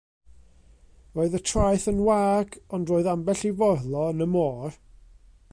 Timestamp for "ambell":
3.15-3.47